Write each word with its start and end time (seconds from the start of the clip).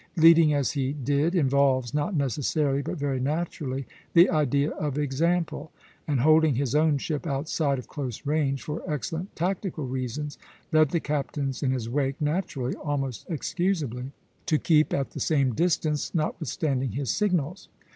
Leading 0.17 0.51
as 0.51 0.71
he 0.71 0.93
did 0.93 1.35
involves, 1.35 1.93
not 1.93 2.15
necessarily 2.15 2.81
but 2.81 2.97
very 2.97 3.19
naturally, 3.19 3.85
the 4.13 4.31
idea 4.31 4.71
of 4.71 4.97
example; 4.97 5.71
and 6.07 6.21
holding 6.21 6.55
his 6.55 6.73
own 6.73 6.97
ship 6.97 7.27
outside 7.27 7.77
of 7.77 7.87
close 7.87 8.25
range, 8.25 8.63
for 8.63 8.81
excellent 8.91 9.35
tactical 9.35 9.85
reasons, 9.85 10.39
led 10.71 10.89
the 10.89 10.99
captains 10.99 11.61
in 11.61 11.69
his 11.69 11.87
wake 11.87 12.19
naturally, 12.19 12.73
almost 12.77 13.27
excusably, 13.29 14.11
to 14.47 14.57
keep 14.57 14.91
at 14.91 15.11
the 15.11 15.19
same 15.19 15.53
distance, 15.53 16.15
notwithstanding 16.15 16.93
his 16.93 17.11
signals. 17.11 17.67